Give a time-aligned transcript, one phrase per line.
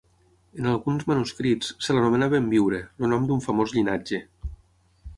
[0.61, 4.25] En alguns manuscrits se l'anomena Benviure, el nom d'un famós llinatge.